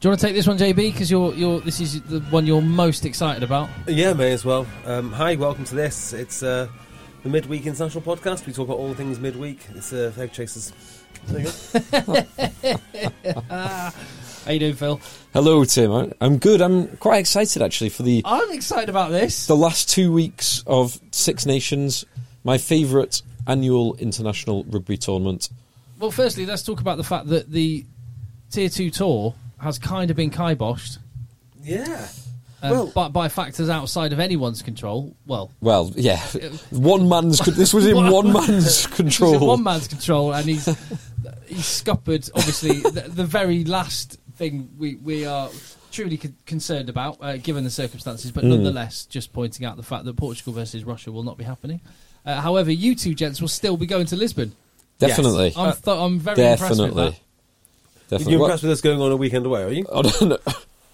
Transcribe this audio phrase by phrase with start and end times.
[0.00, 0.76] Do you want to take this one, JB?
[0.76, 3.68] Because you're, you're, this is the one you're most excited about.
[3.86, 4.66] Yeah, may as well.
[4.86, 6.14] Um, hi, welcome to this.
[6.14, 6.68] It's uh,
[7.22, 8.46] the Midweek International Podcast.
[8.46, 9.60] We talk about all things midweek.
[9.74, 10.72] It's uh, Egg Chasers.
[11.26, 11.50] There you
[11.92, 13.42] go.
[13.50, 13.92] How
[14.52, 14.98] you doing, Phil?
[15.34, 15.92] Hello, Tim.
[15.92, 16.62] I- I'm good.
[16.62, 19.48] I'm quite excited actually for the I'm excited about this.
[19.48, 22.06] the last two weeks of Six Nations,
[22.42, 25.50] my favourite annual international rugby tournament.
[25.98, 27.84] Well, firstly, let's talk about the fact that the
[28.50, 30.98] Tier 2 tour has kind of been kiboshed
[31.62, 32.08] yeah.
[32.62, 35.14] um, Well- by, by factors outside of anyone's control.
[35.26, 36.20] Well, Well, yeah,
[36.70, 37.38] one man's.
[37.40, 39.46] This was in one man's It's in control.
[39.46, 40.64] one man's control, and he's
[41.46, 42.28] he's scuppered.
[42.34, 45.50] Obviously, the, the very last thing we we are
[45.92, 50.04] truly con- concerned about, uh, given the circumstances, but nonetheless, just pointing out the fact
[50.04, 51.80] that Portugal versus Russia will not be happening.
[52.24, 54.52] Uh, however, you two gents will still be going to Lisbon.
[54.98, 57.20] Definitely, I'm th- I'm very impressed with definitely, that.
[58.10, 58.34] Definitely.
[58.34, 59.84] You're impressed with us going on a weekend away, are you?
[59.92, 60.38] on, a,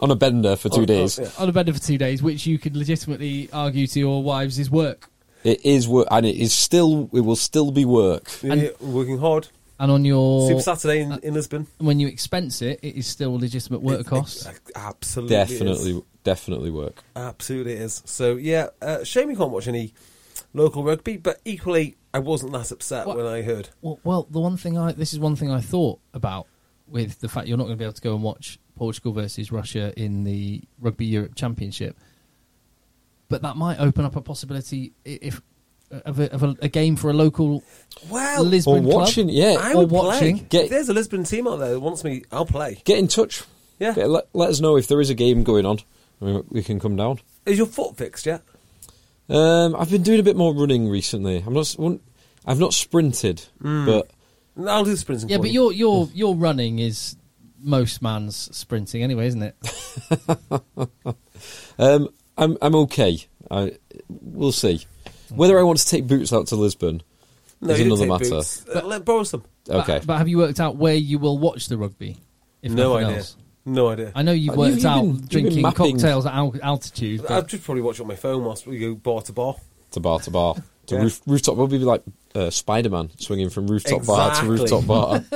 [0.00, 1.19] on a bender for two oh, days.
[1.19, 1.28] yeah.
[1.39, 4.71] On a bender for two days, which you could legitimately argue to your wives is
[4.71, 5.09] work,
[5.43, 7.10] It is work, and it is still.
[7.12, 8.31] It will still be work.
[8.43, 9.49] And yeah, working hard.
[9.78, 11.66] and on your Super Saturday in, in Lisbon.
[11.78, 14.47] when you expense it, it is still legitimate work It- costs.
[14.47, 15.37] it- absolutely.
[15.37, 15.49] is.
[15.50, 17.03] Definitely, definitely work.
[17.15, 18.03] Absolutely is.
[18.06, 19.93] So, yeah, uh, shame you can't watch any
[20.55, 23.16] local rugby, but equally, I wasn't that upset What?
[23.19, 23.69] when I heard.
[23.82, 26.47] Well, well, the one thing I this is one thing I thought about
[26.89, 29.51] with the fact you're not going to be able to go and watch Portugal versus
[29.51, 31.97] Russia in the Rugby Europe Championship,
[33.29, 35.41] but that might open up a possibility if
[36.05, 37.63] of a, of a, a game for a local
[38.11, 39.37] Well, Lisbon Or watching, club.
[39.37, 39.57] yeah.
[39.61, 40.39] I or would watching.
[40.39, 40.47] play.
[40.49, 42.81] Get- if there's a Lisbon team out there that wants me, I'll play.
[42.85, 43.43] Get in touch.
[43.79, 43.93] Yeah.
[43.95, 45.79] Get- let, let us know if there is a game going on.
[46.21, 47.21] I mean, we can come down.
[47.45, 48.43] Is your foot fixed yet?
[49.29, 51.43] Um, I've been doing a bit more running recently.
[51.47, 51.61] I'm not.
[51.61, 52.03] s- wouldn't-
[52.45, 54.11] I've not sprinted, but
[54.59, 55.28] I'll do the sprinting.
[55.28, 55.62] Yeah, for but you.
[55.65, 57.17] your your your running is
[57.61, 59.56] most man's sprinting anyway, isn't it?
[61.78, 63.19] um, I'm I'm okay.
[63.50, 63.72] I
[64.09, 64.84] we'll see
[65.31, 67.03] whether I want to take boots out to Lisbon.
[67.61, 68.31] no, is another matter.
[68.31, 68.67] boots.
[68.69, 69.44] Uh, let borrow some.
[69.69, 72.17] Okay, But, but have you worked out where you will watch the rugby?
[72.62, 73.17] If no idea.
[73.19, 73.37] else?
[73.65, 74.12] No idea.
[74.15, 77.23] I know you've Uh, worked you've- you've out been- drinking cocktails at al- altitude.
[77.23, 79.56] but- I'd just probably watch it on my phone whilst we go bar to bar.
[79.91, 80.55] to bar to bar
[80.87, 81.00] to Yeah.
[81.03, 81.56] roof, rooftop.
[81.56, 82.03] We'll be like
[82.37, 85.25] uh, Spider Man swinging from rooftop bar to rooftop bar.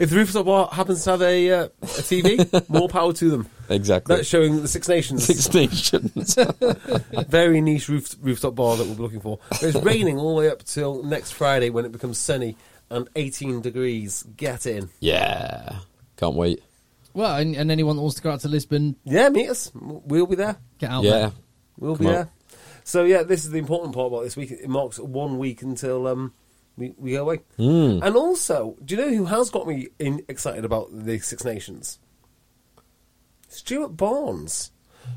[0.00, 3.48] If the rooftop bar happens to have a, uh, a TV, more power to them.
[3.68, 4.16] exactly.
[4.16, 5.24] That's showing the Six Nations.
[5.26, 6.34] Six Nations.
[7.28, 9.38] Very niche roof, rooftop bar that we'll be looking for.
[9.50, 12.56] But it's raining all the way up till next Friday when it becomes sunny
[12.88, 14.22] and 18 degrees.
[14.36, 14.88] Get in.
[15.00, 15.80] yeah,
[16.16, 16.62] can't wait.
[17.12, 19.70] Well, and, and anyone that wants to go out to Lisbon, Yeah, meet us.
[19.74, 20.56] We'll be there.
[20.78, 21.32] get out yeah, there.
[21.78, 22.14] We'll Come be on.
[22.14, 22.28] there.
[22.84, 24.50] So yeah, this is the important part about this week.
[24.50, 26.32] It marks one week until um,
[26.76, 27.40] we, we go away.
[27.58, 28.02] Mm.
[28.02, 31.98] And also, do you know who has got me in, excited about the Six Nations?
[33.48, 34.72] Stuart Barnes.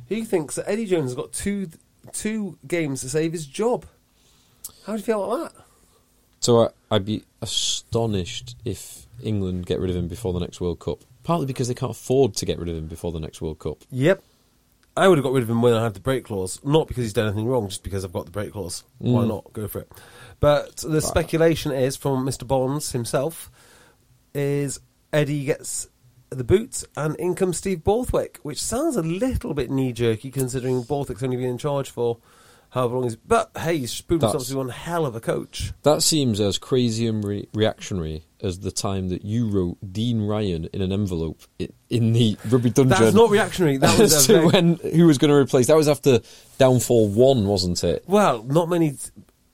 [0.08, 1.70] He thinks that Eddie Jones has got two
[2.12, 3.86] two games to save his job.
[4.86, 5.64] How do you feel about that?
[6.42, 10.80] So I, I'd be astonished if England get rid of him before the next World
[10.80, 11.00] Cup.
[11.24, 13.78] Partly because they can't afford to get rid of him before the next World Cup.
[13.92, 14.22] Yep.
[14.96, 17.04] I would have got rid of him when I had the break clause, not because
[17.04, 18.84] he's done anything wrong, just because I've got the break clause.
[19.00, 19.28] Why Mm.
[19.28, 19.92] not go for it?
[20.40, 22.46] But the speculation is from Mr.
[22.48, 23.50] Barnes himself
[24.36, 24.80] is
[25.12, 25.88] Eddie gets
[26.30, 30.82] the boots and in comes Steve Borthwick, which sounds a little bit knee jerky considering
[30.84, 32.18] Borthwick's only been in charge for
[32.74, 33.16] however long he's.
[33.16, 35.72] But hey, he's proven himself to be one hell of a coach.
[35.84, 40.66] That seems as crazy and re- reactionary as the time that you wrote Dean Ryan
[40.74, 41.42] in an envelope
[41.90, 42.90] in the Rugby Dungeon.
[42.90, 43.78] That's not reactionary.
[43.78, 45.68] That was as to when who was going to replace.
[45.68, 46.20] That was after
[46.58, 48.04] Downfall One, wasn't it?
[48.08, 48.98] Well, not many,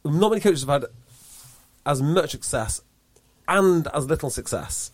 [0.03, 0.89] not many coaches have had
[1.85, 2.81] as much success
[3.47, 4.91] and as little success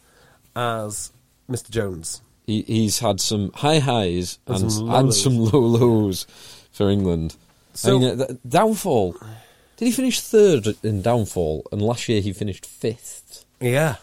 [0.55, 1.11] as
[1.49, 1.69] Mr.
[1.69, 2.21] Jones.
[2.47, 6.27] He, he's had some high highs And and, some and some low lows
[6.71, 7.35] for England.
[7.75, 9.15] So- I mean, uh, th- downfall.
[9.77, 11.67] Did he finish third in downfall?
[11.71, 13.45] And last year he finished fifth.
[13.59, 13.95] Yeah,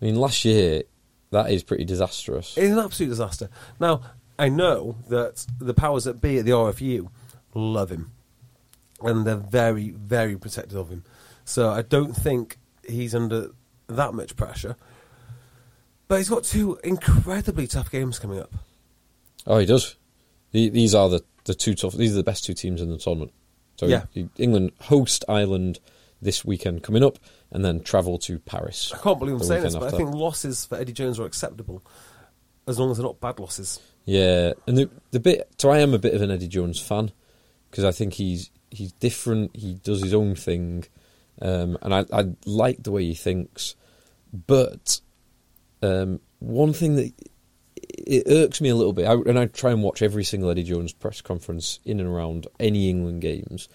[0.00, 0.82] I mean, last year
[1.30, 2.56] that is pretty disastrous.
[2.56, 3.48] it's an absolute disaster.
[3.78, 4.02] Now,
[4.38, 7.08] I know that the powers that be at the RFU
[7.54, 8.10] love him,
[9.02, 11.04] and they're very, very protective of him.
[11.44, 12.58] So I don't think
[12.88, 13.50] he's under
[13.88, 14.76] that much pressure.
[16.08, 18.52] But he's got two incredibly tough games coming up.
[19.46, 19.94] Oh, he does.
[20.52, 21.94] These are the, the two tough.
[21.94, 23.32] These are the best two teams in the tournament.
[23.76, 24.04] So Yeah.
[24.36, 25.80] England host Ireland
[26.22, 27.18] this weekend coming up,
[27.50, 28.92] and then travel to Paris.
[28.94, 31.82] I can't believe I'm saying this, but I think losses for Eddie Jones are acceptable
[32.68, 33.80] as long as they're not bad losses.
[34.04, 35.50] Yeah, and the the bit.
[35.58, 37.10] So I am a bit of an Eddie Jones fan
[37.70, 39.56] because I think he's he's different.
[39.56, 40.84] He does his own thing,
[41.40, 43.76] um, and I, I like the way he thinks.
[44.46, 45.00] But
[45.82, 47.12] um, one thing that
[47.82, 50.62] it irks me a little bit, I, and I try and watch every single Eddie
[50.64, 53.68] Jones press conference in and around any England games.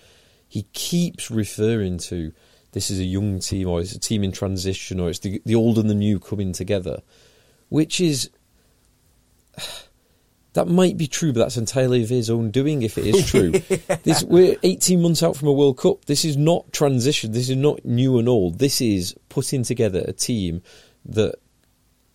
[0.48, 2.32] He keeps referring to
[2.72, 5.56] this is a young team, or it's a team in transition, or it's the the
[5.56, 7.02] old and the new coming together,
[7.70, 8.30] which is
[10.54, 12.82] that might be true, but that's entirely of his own doing.
[12.82, 13.52] If it is true,
[14.04, 16.06] this, we're 18 months out from a World Cup.
[16.06, 17.32] This is not transition.
[17.32, 18.60] This is not new and old.
[18.60, 20.62] This is putting together a team
[21.06, 21.36] that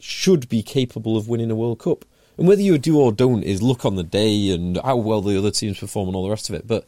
[0.02, 2.04] should be capable of winning a World Cup.
[2.38, 5.36] And whether you do or don't is look on the day and how well the
[5.36, 6.66] other teams perform and all the rest of it.
[6.66, 6.86] But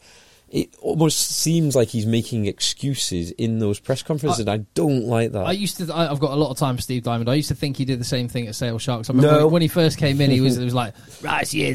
[0.49, 5.31] it almost seems like he's making excuses in those press conferences, and I don't like
[5.31, 5.47] that.
[5.47, 5.91] I used to.
[5.91, 7.27] I, I've got a lot of time for Steve Diamond.
[7.29, 9.09] I used to think he did the same thing at Sale Sharks.
[9.09, 9.47] I remember No.
[9.47, 10.93] when, he first came in, he was it was like,
[11.23, 11.73] right, it's year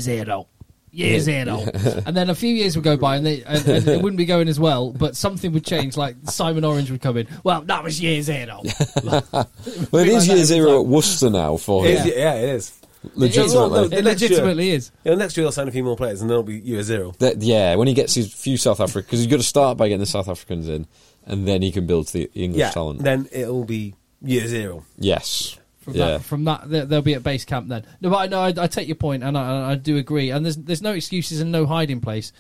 [0.94, 1.64] zero, year zero,
[2.06, 4.25] and then a few years would go by and, they, and, and it wouldn't be
[4.26, 4.90] going as well.
[4.90, 5.96] But something would change.
[5.96, 7.26] Like Simon Orange would come in.
[7.44, 8.62] Well, that was year zero.
[9.05, 12.06] well, it like is year zero at Worcester now for It him.
[12.08, 12.73] is, yeah, it is.
[13.14, 13.56] Legitimately.
[13.70, 14.90] Well, It the year- legitimately is.
[15.05, 17.12] Yeah, next year they'll sign a few more players and then it'll be year zero.
[17.20, 19.87] That, yeah, when he gets his few South Africa, because he's got to start by
[19.88, 20.87] getting the South Africans in,
[21.25, 23.02] and then he can build the English Yeah, talent.
[23.02, 24.85] then it'll be year zero.
[24.99, 25.56] yes,
[25.88, 26.06] From yeah.
[26.11, 27.85] that, from that, they- they'll be at base camp then.
[28.00, 30.31] No, but I know I, I take your point, and I, I do agree.
[30.31, 32.32] And there's there's no excuses and no hiding place.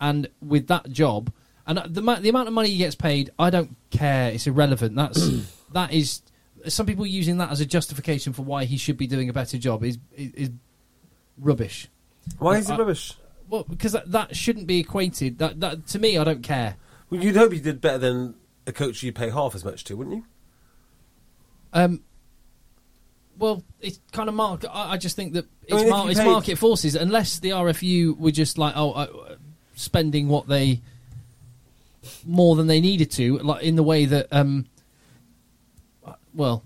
[0.00, 1.32] And with that job,
[1.66, 4.30] and the the amount of money he gets paid, I don't care.
[4.32, 4.94] It's irrelevant.
[4.96, 5.28] That's
[5.72, 6.22] that is
[6.68, 9.56] some people using that as a justification for why he should be doing a better
[9.58, 10.50] job is is, is
[11.38, 11.88] rubbish.
[12.38, 13.14] Why is it I- rubbish?
[13.48, 15.38] Well, because that, that shouldn't be equated.
[15.38, 16.76] That that to me, I don't care.
[17.08, 18.34] Well, you'd hope you did better than
[18.66, 20.24] a coach you pay half as much to, wouldn't you?
[21.72, 22.02] Um,
[23.38, 24.64] well, it's kind of mark.
[24.70, 26.94] I, I just think that it's, mean, mar- you it's paid- market forces.
[26.94, 29.36] Unless the RFU were just like, oh, uh,
[29.74, 30.80] spending what they
[32.24, 34.66] more than they needed to, like in the way that, um,
[36.34, 36.62] well,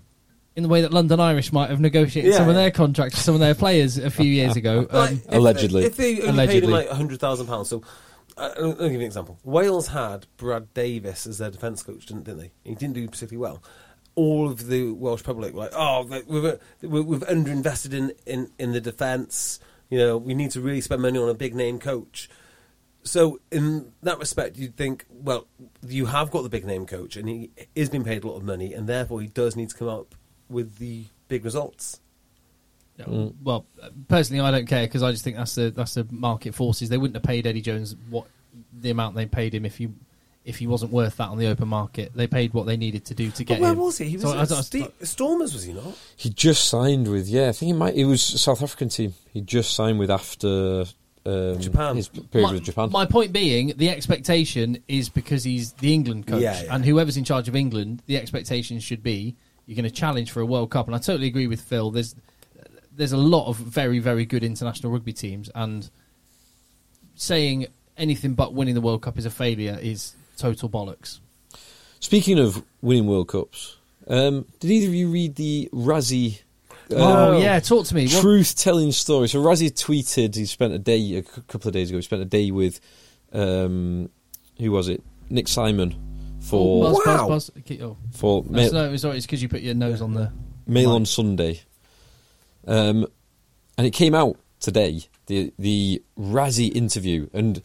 [0.55, 2.61] in the way that London Irish might have negotiated Yeah, some of yeah.
[2.63, 4.87] their contracts with some of their players a few years ago.
[4.91, 5.85] Like, Um, if- Allegedly.
[5.85, 6.73] If they only paid him Allegedly.
[6.73, 7.81] like £100,000, so
[8.37, 9.39] uh, I'll I'll give you an example.
[9.43, 12.51] Wales had Brad Davis as their defence coach, didn't, didn't they?
[12.63, 13.63] He didn't do particularly well.
[14.15, 18.81] All of the Welsh public were like, oh, we've, we've, underinvested in, in, in the
[18.81, 19.59] defence.
[19.89, 22.29] You know, we need to really spend money on a big name coach.
[23.03, 25.47] So, in that respect, you'd think, well,
[25.85, 28.43] you have got the big name coach, and he is being paid a lot of
[28.43, 30.13] money, and therefore he does need to come up
[30.49, 31.99] with the big results.
[32.99, 33.33] no, mm.
[33.41, 33.65] Well,
[34.07, 36.89] personally, I don't care because I just think that's the that's the market forces.
[36.89, 38.27] They wouldn't have paid Eddie Jones what
[38.73, 39.89] the amount they paid him if he
[40.43, 42.11] if he wasn't worth that on the open market.
[42.15, 43.77] They paid what they needed to do to But get where him.
[43.79, 44.05] was he?
[44.09, 45.95] He was So I at don't- Ste- Stormers, was he not?
[46.15, 47.95] He just signed with yeah, I think he might.
[47.95, 49.13] It was a South African team.
[49.31, 50.85] He just signed with after
[51.25, 51.95] um, Japan.
[51.95, 52.89] His period my, with Japan.
[52.91, 56.73] my point being, the expectation is because he's the England coach, Yeah, yeah.
[56.75, 59.35] and whoever's in charge of England, the expectation should be
[59.67, 60.87] you're going to challenge for a World Cup.
[60.87, 61.91] And I totally agree with Phil.
[61.91, 62.15] There's
[62.93, 65.87] there's a lot of very very good international rugby teams, and
[67.15, 67.67] saying
[67.97, 71.19] anything but winning the World Cup is a failure is total bollocks.
[71.99, 76.41] Speaking of winning World Cups, um, did either of you read the Rassie?
[76.93, 78.07] oh uh, yeah, talk to me.
[78.07, 79.27] Truth telling story.
[79.27, 81.97] So Rassie tweeted he spent a day a couple of days ago.
[81.97, 82.79] He spent a day with
[83.31, 84.09] um,
[84.57, 85.01] who was it?
[85.29, 85.95] Nik Simon
[86.41, 87.27] for Oh, buzz, Wow.
[87.27, 87.63] buzz, buzz.
[87.63, 87.97] Keep- oh.
[88.11, 90.31] for No, Mail, no, sorry, it's because you put your nose on the.
[90.67, 91.61] Mail on Sunday,
[92.67, 93.05] um,
[93.77, 95.01] and it came out today.
[95.27, 97.61] The the Rassie interview and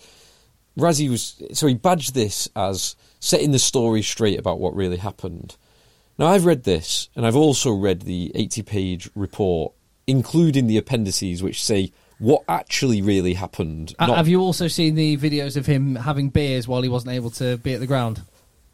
[0.78, 5.56] Rassie was so he badged this as setting the story straight about what really happened.
[6.18, 9.72] Now I've read this, and I've also read the eighty-page report,
[10.06, 13.94] including the appendices which say what actually really happened.
[13.98, 17.12] Uh, not- have you also seen the videos of him having beers while he wasn't
[17.12, 18.22] able to be at the ground?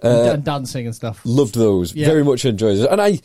[0.03, 1.21] Uh, and dancing and stuff.
[1.25, 1.95] loved those.
[1.95, 2.09] Yeah.
[2.09, 2.91] Very much enjoyed it.
[2.91, 3.21] And I,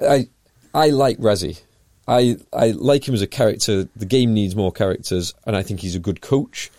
[0.00, 0.28] I,
[0.72, 1.60] I like Rassie.
[2.08, 3.86] I I like him as a character.
[3.94, 6.70] The game needs more characters, and I think he's a good coach.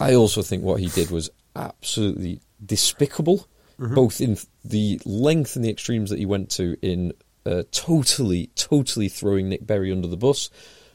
[0.00, 3.46] I also think what he did was absolutely despicable,
[3.78, 7.12] both in the length and the extremes that he went to in
[7.46, 10.50] uh, totally, totally throwing Nic Berry under the bus,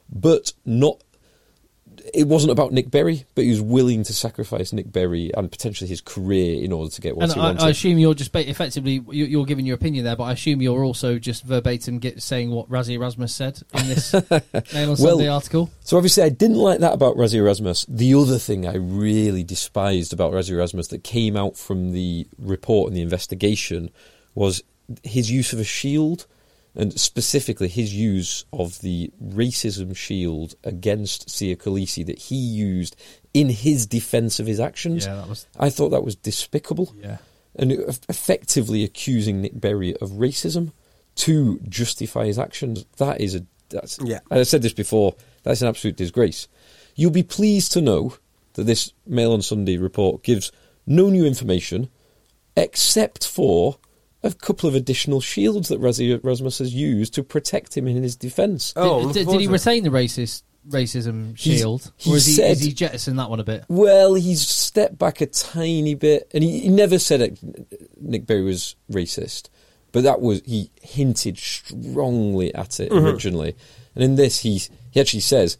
[0.09, 1.03] but not.
[2.13, 5.87] It wasn't about Nic Berry, but he was willing to sacrifice Nic Berry and potentially
[5.87, 7.61] his career in order to get what And he I, wanted.
[7.63, 10.83] I assume you're just effectively you- you're giving your opinion there, but I assume you're
[10.83, 14.13] also just verbatim get, saying what Rassie Erasmus said in this
[14.73, 15.69] Mail on Sunday article.
[15.83, 17.85] So obviously, I didn't like that about Rassie Erasmus.
[17.89, 22.87] The other thing I really despised about Rassie Erasmus that came out from the report
[22.89, 23.89] and the investigation
[24.35, 24.63] was
[25.03, 26.25] his use of a shield,
[26.75, 32.95] and specifically his use of the racism shield against Siya Kolisi that he used
[33.33, 35.05] in his defence of his actions.
[35.05, 37.17] Yeah, that was- I thought that was despicable Yeah.
[37.55, 37.71] and
[38.07, 40.71] effectively accusing Nic Berry of racism
[41.15, 42.85] to justify his actions.
[42.97, 43.99] That is a that's.
[44.03, 44.19] Yeah.
[44.31, 45.15] and I said this before.
[45.43, 46.47] That's an absolute disgrace.
[46.95, 48.15] You'll be pleased to know
[48.53, 50.51] that this Mail on Sunday report gives
[50.87, 51.89] no new information,
[52.57, 53.77] except for
[54.23, 58.15] a couple of additional shields that Rassie Erasmus has used to protect him in his
[58.15, 58.73] defence.
[58.75, 62.51] Oh, did, did, he retain the racist racism He's- shield, he or is he, said-
[62.51, 63.63] is he jettisoned that one a bit?
[63.69, 67.39] Well, he's stepped back a tiny bit, and he, he never said it,
[67.99, 69.49] Nic Berry was racist,
[69.91, 73.55] but that was he hinted strongly at it originally,
[73.95, 74.61] and in this he
[74.91, 75.57] he actually says,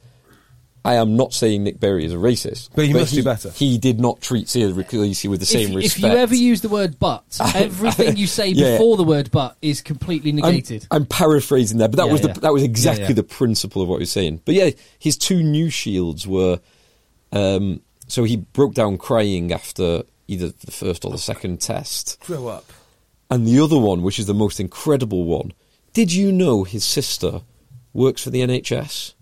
[0.86, 3.78] "I am not saying Nic Berry is a racist, But he must do better." He
[3.78, 5.98] did not treat Siya Kolisi with the same if, respect.
[6.06, 7.24] if you ever use the word "but,"
[7.56, 8.74] everything you say Yeah.
[8.74, 10.88] before the word "but" is completely I'm, negated.
[10.92, 12.34] I'm paraphrasing there, but that Yeah, was the, yeah.
[12.36, 13.16] that was exactly Yeah, yeah.
[13.16, 14.42] the principle of what he was saying.
[14.46, 14.70] But yeah,
[15.00, 16.60] his two new shields were
[17.32, 22.48] um, so he broke down crying after either the first or the second test, Grow
[22.48, 22.66] up.
[23.30, 25.54] and the other one, which is the most incredible one.
[25.94, 27.42] Did you know his sister
[27.94, 29.14] works for the NHS?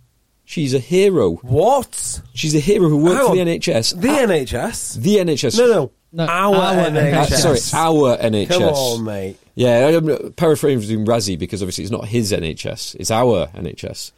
[0.50, 1.34] She's a hero.
[1.42, 2.22] What?
[2.34, 3.48] She's a hero who worked Hang for the on.
[3.48, 4.00] NHS.
[4.00, 5.01] The NHS?
[5.01, 5.58] the NHS.
[5.60, 5.92] No, no.
[6.13, 7.32] No, our, our NHS.
[7.46, 8.48] Uh, sorry, our NHS.
[8.48, 9.38] Come on, mate.
[9.56, 14.13] Yeah, I'm paraphrasing Rassie because obviously it's not his NHS, it's our NHS.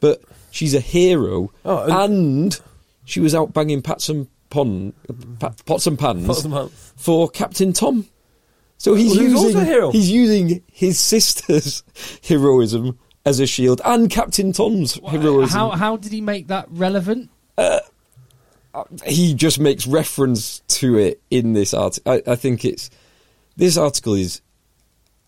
[0.00, 0.20] But
[0.50, 2.60] she's a hero, Oh, and- and
[3.04, 4.94] she was out banging pots and, pon,
[5.38, 6.92] pa- pots and pans Pots and pans.
[6.96, 8.04] for Captain Tom.
[8.78, 9.90] So he's Well, he's using also a hero.
[9.92, 11.84] he's using his sister's
[12.28, 15.48] heroism as a shield and Captain Tom's heroism.
[15.58, 17.30] How how did he make that relevant?
[17.56, 17.80] Uh,
[19.04, 22.12] he just makes reference to it in this article.
[22.12, 22.90] I, I think it's
[23.56, 24.40] this article is.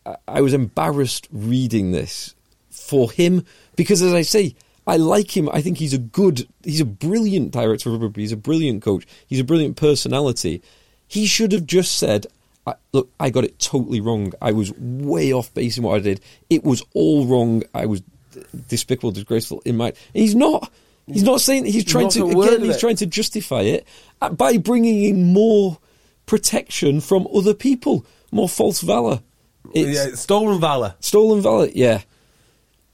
[0.07, 2.35] I- I was embarrassed reading this
[2.71, 3.45] for him
[3.77, 4.55] because, as I say,
[4.87, 5.49] I like him.
[5.53, 8.23] I think he's a good, he's a brilliant director of rugby.
[8.23, 9.07] He's a brilliant coach.
[9.27, 10.63] He's a brilliant personality.
[11.07, 12.27] He should have just said,
[12.71, 14.33] I, "Look, I got it totally wrong.
[14.41, 16.21] I was way off base in what I did.
[16.49, 17.63] It was all wrong.
[17.75, 18.03] I was
[18.69, 20.71] despicable, disgraceful in my." He's not.
[21.07, 22.63] He's not saying he's trying not to again.
[22.63, 23.87] He's trying to justify it
[24.23, 25.79] uh, by bringing in more
[26.27, 29.21] protection from other people, more false valor.
[29.75, 30.95] It's Yeah, stolen valor.
[31.01, 31.69] stolen valor.
[31.75, 32.03] Yeah.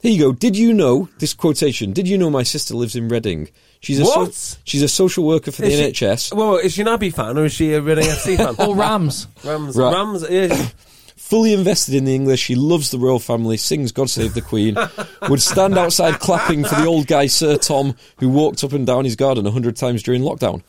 [0.01, 0.31] Here you go.
[0.31, 1.93] Did you know this quotation?
[1.93, 3.49] Did you know my sister lives in Reading?
[3.87, 4.57] She's a What?
[4.65, 6.33] she's a social worker for the Is she- NHS.
[6.35, 8.55] Well, is she an Abbey fan or is she a Reading FC fan?
[8.67, 9.27] Or Rams?
[9.45, 9.77] Rams.
[9.77, 9.93] Right.
[9.93, 10.25] Rams.
[10.29, 10.67] Yeah.
[11.15, 14.75] Fully invested in the English, she loves the royal family, sings "God Save the Queen,"
[15.29, 19.05] would stand outside clapping for the old guy Sir Tom, who walked up and down
[19.05, 20.63] his garden a hundred times during lockdown.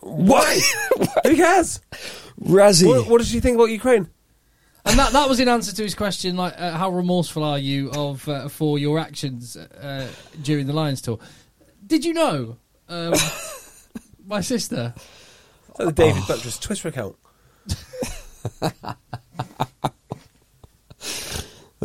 [0.00, 0.60] Why?
[1.24, 1.80] Who cares?
[2.40, 4.08] Rassie, What, what does she think about Ukraine?
[4.84, 7.90] And that, that was in answer to his question, like, uh, how remorseful are you
[7.90, 10.06] of uh, for your actions uh,
[10.42, 11.18] during the Lions tour?
[11.86, 12.56] Did you know,
[12.88, 13.14] um,
[14.26, 14.94] my sister?
[15.70, 17.16] It's like the David Buttress Twitter account.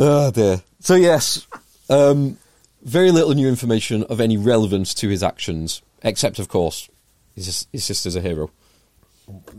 [0.03, 0.63] Oh dear.
[0.79, 1.45] So yes,
[1.89, 2.37] um,
[2.81, 6.89] very little new information of any relevance to his actions, except of course,
[7.35, 8.49] his, his sister's a hero.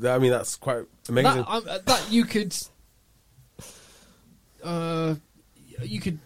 [0.05, 1.43] I mean, that's quite amazing.
[1.43, 2.57] That, um, uh, that you could,
[4.65, 5.15] uh,
[5.83, 6.19] you could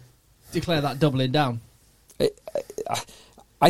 [0.53, 1.61] declare that doubling down.
[2.19, 2.31] I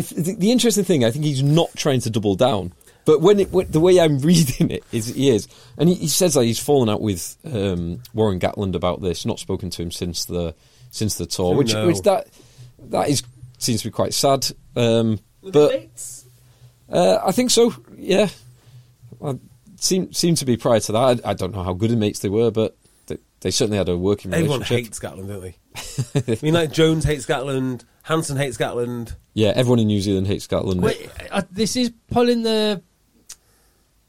[0.00, 2.72] th- the, the interesting thing, I think he's not trying to double down,
[3.04, 5.46] but when, it, when the way I'm reading it is he is,
[5.78, 9.38] and he, he says that he's fallen out with um, Warren Gatland about this, not
[9.38, 10.54] spoken to him since the
[10.90, 11.86] since the tour, Oh, which no.
[11.86, 12.26] which that
[12.80, 13.22] that is
[13.58, 14.46] seems to be quite sad.
[14.74, 15.88] Um, but
[16.90, 17.74] Uh, I think so.
[17.96, 18.28] Yeah,
[19.24, 19.38] I
[19.76, 21.20] seem seem to be prior to that.
[21.24, 22.76] I, I don't know how good of mates they were, but
[23.06, 24.34] they, they certainly had a working relationship.
[24.34, 24.84] Everyone relationship.
[24.86, 25.42] hates Scotland, don't
[26.26, 26.32] they?
[26.32, 29.16] I mean, like Jones hates Scotland, Hansen hates Scotland.
[29.34, 30.80] Yeah, everyone in New Zealand hates Scotland.
[30.80, 32.80] Wait, uh, this is pulling the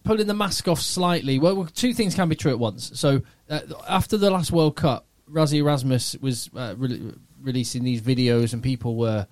[0.04, 1.40] pulling the mask off slightly.
[1.40, 2.92] Well, well, two things can be true at once.
[2.94, 7.12] So uh, after the last World Cup, Rassie Erasmus was uh, re-
[7.42, 9.26] releasing these videos, and people were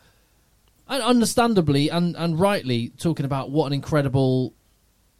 [0.88, 4.52] and understandably and, and rightly talking about what an incredible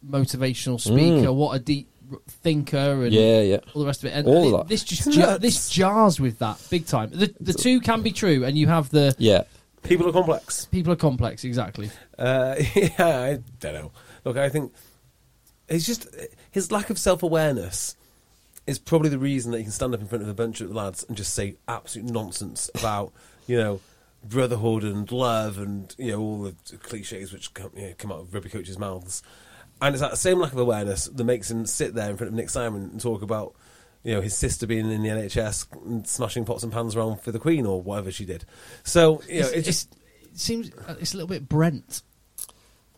[0.04, 1.88] motivational speaker, what a deep
[2.28, 3.58] thinker, and Yeah, yeah.
[3.74, 4.14] all the rest of it.
[4.14, 4.68] And All thi- that.
[4.68, 7.10] this just jar, this jars with that big time.
[7.12, 9.44] The the two can be true, and you have the Yeah.
[9.82, 10.66] People are complex.
[10.66, 11.44] people are complex.
[11.44, 11.90] Exactly.
[12.18, 13.92] Uh, yeah, I don't know.
[14.24, 14.72] Look, I think
[15.68, 16.08] it's just
[16.50, 17.96] his lack of self awareness
[18.66, 20.74] is probably the reason that he can stand up in front of a bunch of
[20.74, 23.12] lads and just say absolute nonsense about
[23.46, 23.80] you know
[24.24, 28.18] brotherhood and love and you know all the cliches which come, you know, come out
[28.20, 29.22] of rugby coaches' mouths.
[29.80, 32.34] And it's that same lack of awareness that makes him sit there in front of
[32.34, 33.54] Nik Simon and talk about
[34.04, 37.30] you know his sister being in the NHS and smashing pots and pans around for
[37.32, 38.44] the Queen or whatever she did.
[38.84, 39.92] So you know, It's- it just.
[40.22, 42.02] it seems uh, it's a little bit Brent,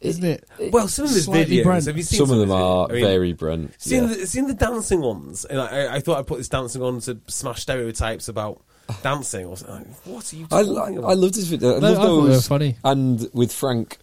[0.01, 0.45] isn't it?
[0.71, 1.65] Well, some of his videos.
[1.65, 1.87] Brent.
[1.87, 2.89] Have you seen Some of them are?
[2.89, 3.75] I mean, very Brent.
[3.81, 4.15] Seen, yeah.
[4.15, 7.19] the, seen the dancing ones, and I, I thought I'd put this dancing on to
[7.27, 8.63] smash stereotypes about
[9.03, 9.47] dancing.
[9.47, 9.95] Or something.
[10.05, 11.11] What are you I, talking I, about?
[11.11, 11.77] I loved his video.
[11.77, 12.47] I No, I love thought they were those.
[12.49, 12.77] funny.
[12.85, 13.99] And with Frank,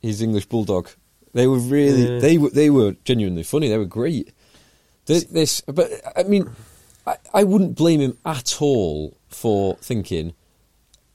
[0.00, 0.88] his English bulldog,
[1.34, 2.18] they were really Yeah.
[2.20, 3.68] they were they were genuinely funny.
[3.68, 4.32] They were great.
[5.06, 6.50] This, this but I mean,
[7.06, 10.32] I, I wouldn't blame him at all for thinking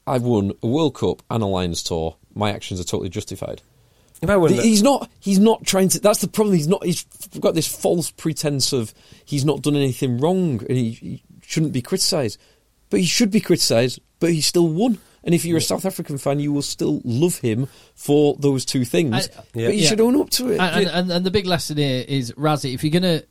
[0.05, 2.15] I've won a World Cup and a Lions tour.
[2.35, 3.61] My actions are totally justified.
[4.21, 5.09] if I were He's not.
[5.19, 5.99] He's not trying to.
[5.99, 6.55] That's the problem.
[6.55, 6.83] He's not.
[6.83, 7.03] He's
[7.39, 8.93] got this false pretense of
[9.25, 12.39] he's not done anything wrong and he, he shouldn't be criticised.
[12.89, 13.99] But he should be criticised.
[14.19, 14.99] But he still won.
[15.23, 18.85] And if you're a South African fan, you will still love him for those two
[18.85, 19.13] things.
[19.13, 19.19] I-
[19.53, 19.67] Yeah.
[19.67, 19.89] But you Yeah.
[19.89, 20.59] should own up to it.
[20.59, 22.73] And, and, and, and the big lesson here is Rassie.
[22.73, 23.25] If you're going to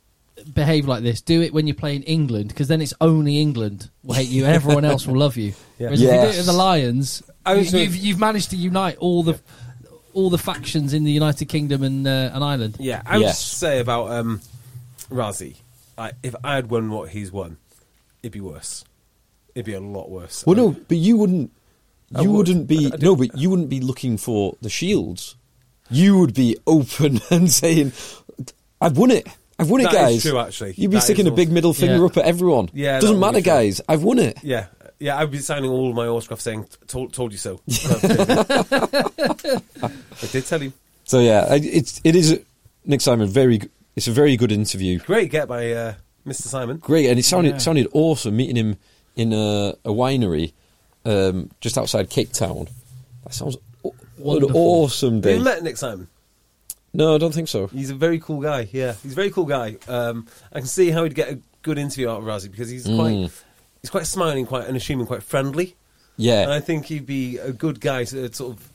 [0.53, 4.13] behave like this, do it when you're playing England, because then it's only England will
[4.15, 5.53] hate you, and everyone else will love you.
[5.79, 5.87] Yeah.
[5.87, 6.37] Whereas if you do it Yes.
[6.37, 9.39] with the Lions, I you, was gonna- you've, you've managed to unite all the
[10.13, 12.75] all the factions in the United Kingdom and uh, and Ireland.
[12.79, 13.39] Yeah, I would Yes.
[13.39, 14.41] say about um,
[15.09, 15.55] Rassie.
[15.97, 17.57] I, if I had won what he's won,
[18.23, 18.83] it'd be worse.
[19.55, 20.45] It'd be a lot worse.
[20.45, 21.51] well, no, but you wouldn't.
[22.15, 22.47] I You would.
[22.47, 22.57] would.
[22.57, 25.35] not be I- no, but you wouldn't be looking for the shields.
[25.91, 27.91] You would be open and saying,
[28.81, 29.27] "I've won it.
[29.57, 30.73] I've won it, That guys." true, actually.
[30.77, 32.05] You'd be That sticking a big middle finger Yeah.
[32.05, 32.69] up at everyone.
[32.73, 33.81] Yeah, doesn't matter, guys.
[33.89, 34.37] I've won it.
[34.43, 34.67] Yeah,
[34.99, 39.61] yeah, I'd be signing all of my autographs saying "told, told you so." I
[40.31, 40.73] did tell you.
[41.03, 42.39] So yeah, it's it is
[42.85, 43.27] Nik Simon.
[43.27, 43.61] Very,
[43.95, 44.99] it's a very good interview.
[44.99, 45.93] Great get by uh,
[46.25, 46.43] Mr.
[46.43, 46.77] Simon.
[46.77, 47.57] Great, and it sounded Yeah.
[47.57, 48.77] sounded awesome meeting him
[49.15, 50.53] in a, a winery
[51.05, 52.67] um, just outside Cape Town.
[53.23, 54.57] That sounds o- an Wonderful.
[54.57, 55.37] awesome Have day.
[55.37, 56.07] you met Nik Simon?
[56.93, 57.67] No, I don't think so.
[57.67, 58.67] He's a very cool guy.
[58.71, 59.77] Yeah, he's a very cool guy.
[59.87, 62.85] Um, I can see how he'd get a good interview out of Rassie because he's
[62.85, 63.31] quite Mm.
[63.81, 65.75] he's quite smiling, quite unassuming, quite friendly,
[66.17, 66.41] Yeah.
[66.41, 68.69] and I Yeah, think he'd be a good guy to sort of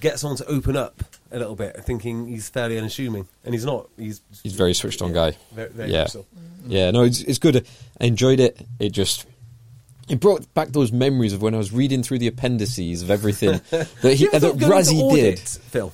[0.00, 3.88] get someone to open up a little bit, thinking he's fairly unassuming, and he's not.
[3.98, 5.36] He's he's very switched on guy.
[5.52, 6.02] very, very Yeah.
[6.02, 6.26] much so.
[6.66, 7.66] Yeah, no, it's it's good.
[8.00, 8.60] I enjoyed it.
[8.78, 9.24] It just
[10.08, 13.60] it brought back those memories of when I was reading through the appendices of everything
[13.70, 15.38] that he You ever that thought going into Rassie audit, did.
[15.40, 15.92] Phil.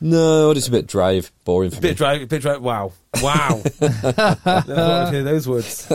[0.00, 1.94] No, it's a bit drive, boring for A bit me.
[1.94, 2.56] dry, a bit dry.
[2.58, 3.62] Wow, wow.
[3.80, 5.90] Never thought I'd hear those words.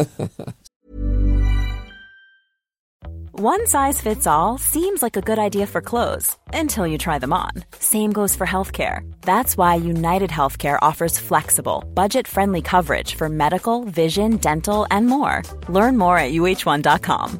[3.33, 7.33] One size fits all seems like a good idea for clothes until you try them
[7.33, 7.51] on.
[7.79, 9.09] Same goes for healthcare.
[9.21, 15.41] That's why United Healthcare offers flexible, budget friendly coverage for medical, vision, dental, and more.
[15.69, 17.39] Learn more at uh1.com.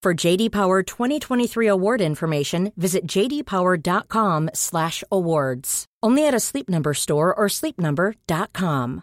[0.00, 5.84] For JD Power 2023 award information, visit jdpower.com/awards.
[6.04, 9.02] Only at a Sleep Number store or sleepnumber.com.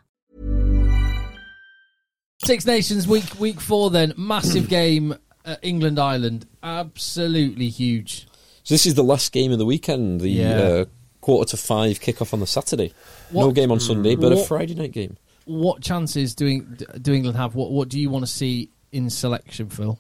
[2.46, 3.90] Six Nations week week four.
[3.90, 5.16] Then massive game.
[5.44, 8.26] Uh, England Ireland, absolutely huge.
[8.64, 10.22] So this is the last game of the weekend.
[10.22, 10.58] The Yeah.
[10.60, 10.86] uh,
[11.20, 12.94] quarter to five kick-off on the Saturday.
[13.34, 15.18] No game on Sunday, but a Friday night game.
[15.44, 17.54] What chances do, do England have?
[17.54, 20.00] What what do you want to see in selection, Phil?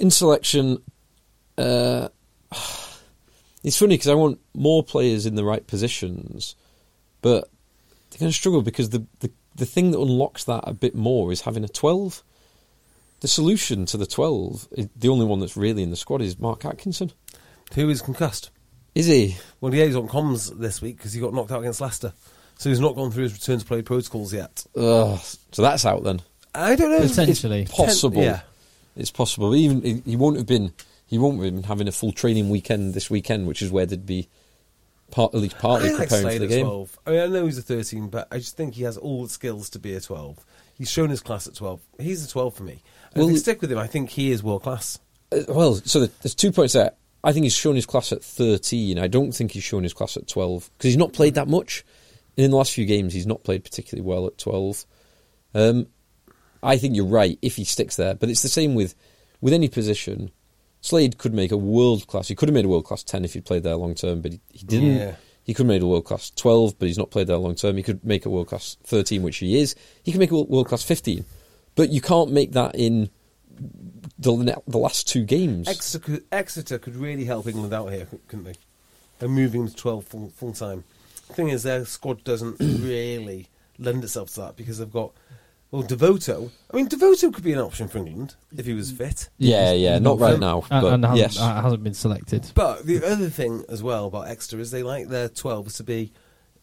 [0.00, 0.82] In selection,
[1.58, 2.08] uh,
[3.62, 6.56] it's funny because I want more players in the right positions,
[7.20, 7.48] but
[8.10, 11.32] they're going to struggle because the, the the thing that unlocks that a bit more
[11.32, 12.22] is having a twelve.
[13.20, 16.64] The solution to the twelve, the only one that's really in the squad, is Mark
[16.64, 17.12] Atkinson.
[17.74, 18.50] Who is concussed?
[18.94, 19.36] Is he?
[19.60, 22.14] Well, yeah, he's on comms this week because he got knocked out against Leicester.
[22.56, 24.64] So he's not gone through his return to play protocols yet.
[24.76, 25.18] Ugh.
[25.52, 26.22] so that's out then.
[26.54, 27.06] I don't know.
[27.06, 27.62] Potentially.
[27.62, 28.22] It's possible.
[28.22, 28.40] yeah.
[29.00, 29.54] It's possible.
[29.54, 30.72] Even he- won't have been.
[31.06, 34.06] He won't have been having a full training weekend this weekend, which is where they'd
[34.06, 34.28] be
[35.10, 36.64] part, at least partly I like preparing Slade for the game.
[36.66, 36.98] 12.
[37.06, 39.28] I mean, I know he's a 13, but I just think he has all the
[39.28, 40.44] skills to be a 12.
[40.78, 41.80] He's shown his class at 12.
[41.98, 42.82] He's a 12 for me.
[43.12, 45.00] And Well, if they he- stick with him, I think he is world class.
[45.32, 46.92] Uh, well, so there- there's two points there.
[47.24, 48.98] I think he's shown his class at 13.
[49.00, 51.84] I don't think he's shown his class at 12 because he's not played that much.
[52.36, 54.86] And in the last few games, he's not played particularly well at 12.
[55.54, 55.88] Um,
[56.62, 58.94] I think you're right if he sticks there, but it's the same with
[59.40, 60.30] with any position.
[60.82, 62.28] Slade could make a world class.
[62.28, 64.32] He could have made a world class 10 if he'd played there long term, but
[64.32, 64.96] he, he didn't.
[64.96, 65.14] Yeah.
[65.44, 67.76] He could have made a world class 12, but he's not played there long term.
[67.76, 69.74] He could make a world class 13, which he is.
[70.02, 71.24] He can make a world class 15,
[71.74, 73.10] but you can't make that in
[74.18, 75.68] the the last two games.
[75.68, 78.54] Exeter could, Exeter could really help England out here, couldn't they?
[79.18, 80.84] They're moving to 12 full, full time.
[81.28, 85.12] The thing is, their squad doesn't really lend itself to that because they've got,
[85.70, 86.50] well, Devoto.
[86.72, 89.28] I mean, Devoto could be an option for England if he was fit.
[89.38, 91.38] Yeah, yeah, not right now, And, but and hasn't, yes.
[91.38, 92.50] uh, hasn't been selected.
[92.54, 96.12] But the other thing as well about Exeter is they like their 12s to be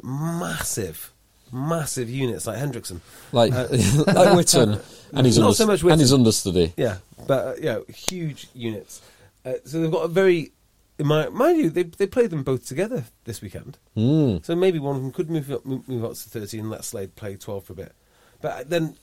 [0.03, 1.13] massive,
[1.51, 2.99] massive units like Hendrickson.
[3.31, 4.81] like Uh, like Whitten
[5.13, 6.15] and he's Not under- so much and his Whitten.
[6.15, 6.73] understudy.
[6.77, 9.01] Yeah, but uh, yeah, huge units.
[9.45, 10.51] Uh, so they've got a very,
[10.99, 13.77] in my, mind you, they they played them both together this weekend.
[13.95, 14.43] Mm.
[14.45, 16.83] So maybe one of them could move up, move, move up to thirteen and let
[16.83, 17.93] Slade play twelve for a bit.
[18.41, 18.95] But then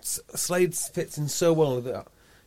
[0.00, 2.06] Slade fits in so well with that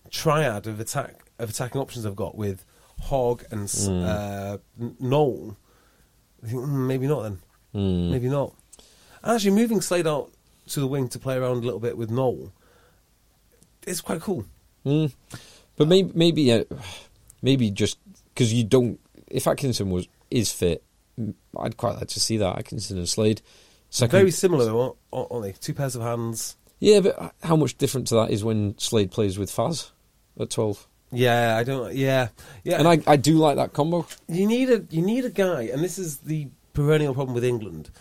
[0.09, 2.65] triad of attack of attacking options I've got with
[3.01, 4.05] Hogg and Mm.
[4.05, 4.57] uh,
[4.99, 5.57] Nowell.
[6.43, 7.39] I think mm, maybe not then.
[7.75, 8.11] Mm.
[8.11, 8.53] Maybe not.
[9.23, 10.31] Actually, moving Slade out
[10.67, 12.51] to the wing to play around a little bit with Nowell
[13.85, 14.45] is quite cool.
[14.85, 15.13] Mm.
[15.75, 16.63] But maybe maybe uh,
[17.41, 17.97] maybe just
[18.33, 18.99] because you don't.
[19.27, 20.83] If Atkinson was is fit,
[21.59, 23.41] I'd quite like to see that Atkinson and Slade.
[23.93, 25.51] Second, Very similar, though, aren't they?
[25.51, 26.57] Two pairs of hands.
[26.79, 29.91] yeah, but how much different to that is when Slade plays with Faz
[30.39, 30.87] at twelve?
[31.11, 31.93] Yeah, I don't.
[31.93, 32.29] Yeah,
[32.63, 32.79] yeah.
[32.79, 34.07] And I, I do like that combo.
[34.27, 37.91] you need a you need a guy, and this is the perennial problem with England.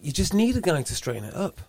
[0.00, 1.60] You just need a guy to straighten it up.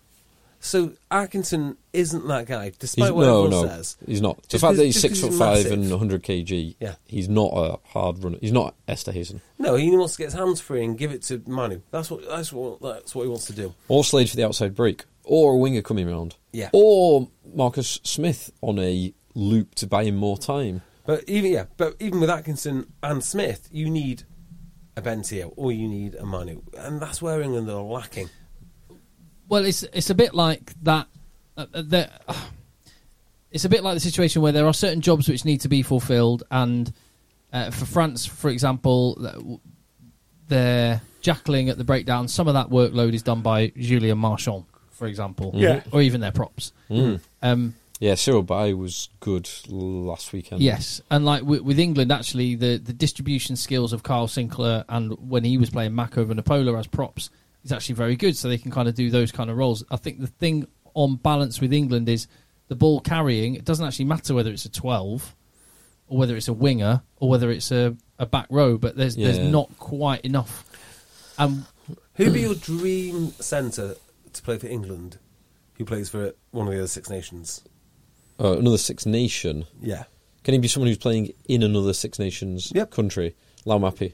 [0.59, 3.97] So Atkinson isn't that guy, despite He's, what no, everyone no, says.
[4.05, 4.41] he's not.
[4.41, 5.71] The Just fact that he's six foot he's five massive.
[5.73, 6.95] and 100 kg, Yeah.
[7.05, 8.37] he's not a hard runner.
[8.41, 9.39] He's not Esterhuizen.
[9.59, 11.81] No, he wants to get his hands free and give it to Manu.
[11.91, 13.73] That's what that's what that's what he wants to do.
[13.87, 16.69] Or Slade for the outside break, or a winger coming round, Yeah.
[16.73, 20.81] or Marcus Smith on a loop to buy him more time.
[21.05, 24.23] But even yeah, but even with Atkinson and Smith, you need
[24.97, 28.29] a Ben Te'o or you need a Manu, and that's where England are lacking.
[29.49, 31.07] Well, it's it's a bit like that.
[31.55, 32.33] Uh, uh, the, uh,
[33.51, 35.81] it's a bit like the situation where there are certain jobs which need to be
[35.83, 36.91] fulfilled, and
[37.53, 39.59] uh, for France, for example, th- w-
[40.47, 42.27] they're jackling at the breakdown.
[42.27, 45.81] Some of that workload is done by Julien Marchand, for example, Yeah.
[45.91, 46.71] or even their props.
[46.89, 47.19] Mm.
[47.41, 50.61] Um, Yeah, Cyril Baille was good last weekend.
[50.61, 55.13] Yes, and like with, with England, actually, the, the distribution skills of Kyle Sinckler and
[55.29, 57.29] when he was playing Mako Vunipola as props
[57.67, 58.35] is actually very good.
[58.35, 59.83] So they can kind of do those kind of roles.
[59.91, 62.27] I think the thing on balance with England is
[62.67, 63.55] the ball carrying.
[63.55, 65.35] It doesn't actually matter whether it's a twelve
[66.07, 69.39] or whether it's a winger or whether it's a, a back row, but there's there's
[69.39, 70.63] not quite enough.
[71.37, 71.65] Um,
[72.15, 73.95] Who'd be your dream centre
[74.33, 75.19] to play for England?
[75.77, 77.61] Who plays for one of the other Six Nations?
[78.39, 79.65] Uh, another Six Nation.
[79.81, 80.05] Yeah,
[80.43, 82.89] Can he be someone who's playing in another Six Nations Yep.
[82.91, 83.35] country?
[83.65, 84.13] Laumape.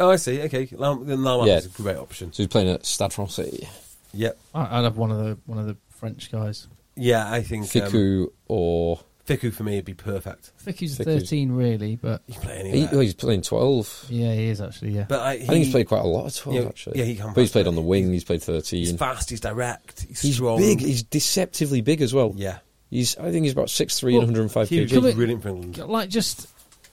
[0.00, 0.40] Oh, I see.
[0.42, 1.56] Okay, Lam- then Lam Yeah.
[1.58, 2.32] is a great option.
[2.32, 3.68] So he's playing at Stade Francais.
[4.14, 4.38] Yep.
[4.54, 6.66] I, I'd have one of the one of the French guys.
[6.96, 9.00] Yeah, I think um, Fickou or.
[9.26, 10.52] Fickou for me would be perfect.
[10.56, 12.88] Ficky's Fickou's- thirteen, really, but He can play He, anywhere.
[12.94, 14.06] oh, he's playing 12.
[14.08, 14.92] yeah, he is actually.
[14.92, 16.98] Yeah, but I, I think he's played quite a lot of 12, Yeah, actually.
[17.00, 17.62] yeah, he can But he's play.
[17.62, 18.78] played on the wing, he's played 13.
[18.78, 19.28] He's fast.
[19.28, 20.00] He's direct.
[20.08, 20.56] He's, He's strong.
[20.58, 22.32] big, he's deceptively big as well.
[22.36, 22.58] yeah.
[22.90, 24.90] He's, I think he's about 6'3 Well, and 105 Huge.
[24.90, 24.94] kg.
[24.94, 25.76] Come He's brilliant for England.
[25.76, 26.48] like just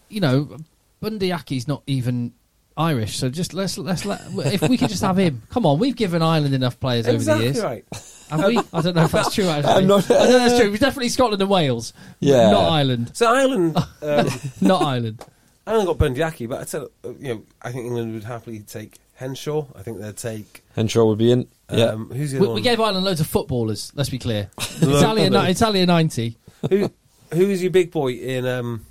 [0.10, 0.58] you know,
[1.00, 2.34] Bundee Aki's not even
[2.78, 5.42] Irish, so just let's let's let if we could just have him.
[5.50, 7.86] Come on, we've given Ireland enough players Exactly over the years, right.
[8.30, 8.58] have we?
[8.74, 9.48] I don't know if that's true.
[9.48, 10.72] Actually, I'm not- I don't know if that's true.
[10.72, 11.94] It's definitely Scotland and Wales.
[12.20, 12.52] Yeah.
[12.52, 14.28] not Ireland, So Ireland, um,
[14.62, 15.24] not Ireland.
[15.66, 18.60] Ireland got Bundee Aki, but I said, uh, you know, I think England would happily
[18.60, 19.66] take Henshaw.
[19.76, 20.64] I think they'd take.
[20.76, 21.48] Henshaw would be in.
[21.72, 21.86] yeah.
[21.86, 22.64] Um, Who's the We, other we one?
[22.64, 23.92] gave Ireland loads of footballers.
[23.96, 24.50] Let's be clear.
[24.82, 26.38] Lo- Italia, lo- Italia ninety.
[26.70, 26.92] Who,
[27.34, 28.86] who is your big boy in um,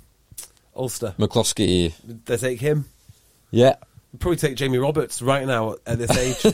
[0.75, 1.13] Ulster?
[1.19, 1.93] McCloskey.
[2.25, 2.85] They take him.
[3.55, 3.75] Yeah.
[4.11, 6.53] They'd probably take Jamie Roberts right now at this age.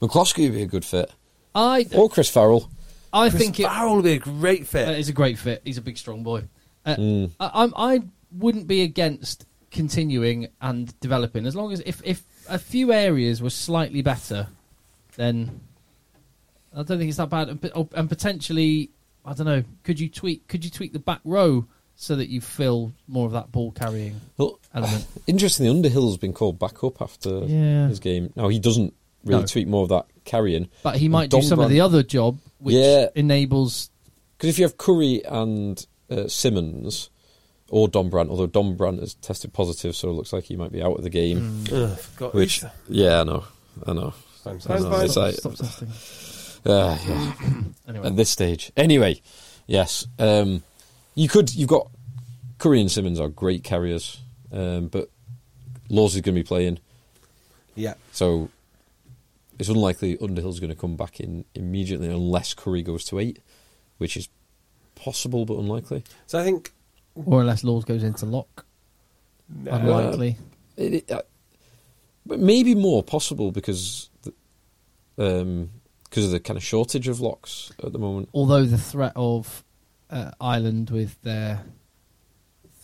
[0.00, 1.10] McCloskey would be a good fit.
[1.54, 2.70] I Or Chris Farrell.
[3.12, 4.88] I Chris think it, Farrell would be a great fit.
[4.88, 5.60] Uh, he's a great fit.
[5.64, 6.44] He's a big, strong boy.
[6.86, 7.30] Uh, Mm.
[7.40, 8.02] I, I'm, I
[8.32, 13.50] wouldn't be against continuing and developing as long as if if a few areas were
[13.50, 14.46] slightly better,
[15.16, 15.60] then
[16.72, 17.48] I don't think it's that bad.
[17.48, 18.90] And, and potentially,
[19.24, 19.64] I don't know.
[19.82, 20.46] Could you tweak?
[20.48, 21.66] Could you tweak the back row
[22.02, 25.06] so that you fill more of that ball carrying Well, element?
[25.28, 27.86] interestingly, Underhill's been called back up after Yeah.
[27.86, 28.32] his game.
[28.34, 28.92] Now he doesn't
[29.24, 29.46] really No.
[29.46, 30.68] tweak more of that carrying.
[30.82, 33.06] But he might do some of the other job, which Yeah.
[33.14, 33.90] enables.
[34.36, 37.08] Because if you have Curry and uh, Simmonds
[37.70, 40.96] or Dombrandt, although Dombrandt has tested positive, so it looks like he might be out
[40.96, 41.64] of the game.
[41.72, 41.98] Ugh,
[42.34, 43.44] Which, yeah, I know,
[43.86, 44.12] I know.
[44.42, 44.90] Fine, I know.
[44.90, 45.04] fine.
[45.04, 45.88] It's like, Stop testing.
[46.66, 47.32] uh, yeah.
[47.88, 48.72] Anyway, at this stage.
[48.76, 49.22] Anyway,
[49.68, 50.64] yes, um,
[51.14, 51.54] you could.
[51.54, 51.88] You've got
[52.58, 54.20] Curry and Simmonds are great carriers,
[54.52, 55.10] um, but
[55.88, 56.78] Lawes is going to be playing,
[57.74, 57.94] Yeah.
[58.12, 58.48] so
[59.58, 63.40] it's unlikely Underhill's going to come back in immediately unless Curry goes to eight,
[63.98, 64.28] which is
[64.94, 66.04] possible but unlikely.
[66.26, 66.72] So I think
[67.14, 68.64] or unless Lawes goes into lock,
[69.66, 70.36] unlikely.
[70.76, 71.22] It, it, uh,
[72.24, 74.32] but maybe more possible because the,
[75.18, 75.70] um,
[76.04, 78.28] because of the kind of shortage of locks at the moment.
[78.32, 79.62] Although the threat of
[80.12, 81.62] uh, Ireland with their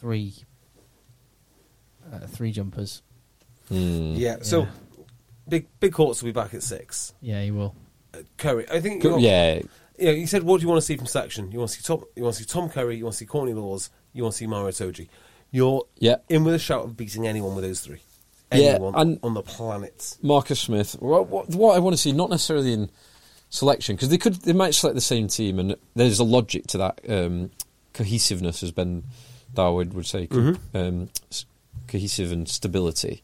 [0.01, 0.35] three
[2.13, 3.03] uh, three jumpers,
[3.69, 4.15] Hmm.
[4.17, 4.37] yeah.
[4.43, 4.69] So Yeah.
[5.49, 7.13] big big courts will be back at six.
[7.21, 7.75] yeah, he will.
[8.15, 9.03] Uh, Curry, I think.
[9.03, 9.63] Cur- you know,
[9.99, 11.53] yeah, You, said what do you want to see from section?
[11.53, 12.05] You want to see Tom.
[12.17, 12.97] You want to see Tom Curry.
[12.97, 13.91] You want to see Courtney Lawes.
[14.15, 15.09] You want to see Maro Itoje.
[15.51, 16.17] You're yeah.
[16.29, 18.01] in with a shout of beating anyone with those three.
[18.53, 20.17] Yeah, and- on the planet.
[20.23, 20.97] Marcus Smith.
[21.01, 22.91] What, what, what I want to see, not necessarily in
[23.51, 26.79] selection, because they could, they might select the same team, and there's a logic to
[26.79, 27.51] that um,
[27.95, 29.05] cohesiveness, as Ben
[29.55, 31.09] Darwin would say, co- um,
[31.87, 33.23] cohesive and stability.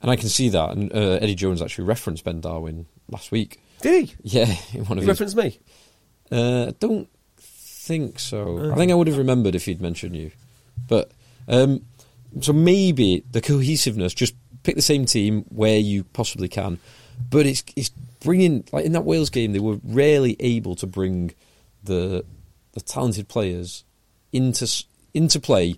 [0.00, 0.70] And I can see that.
[0.70, 3.60] And uh, Eddie Jones actually referenced Ben Darwin last week.
[3.82, 4.14] Did he?
[4.22, 5.20] Yeah, in one of He his.
[5.20, 5.58] referenced me.
[6.30, 8.72] Uh, I don't think so.
[8.72, 10.30] I think I would have remembered if he'd mentioned you.
[10.88, 11.10] But
[11.46, 11.82] um,
[12.40, 16.78] so maybe the cohesiveness, just pick the same team where you possibly can.
[17.30, 17.90] But it's it's
[18.22, 21.34] bringing like in that Wales game, they were rarely able to bring
[21.82, 22.24] the
[22.72, 23.84] the talented players
[24.32, 24.66] into
[25.14, 25.76] into play